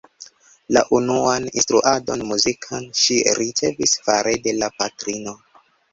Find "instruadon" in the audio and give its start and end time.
1.61-2.25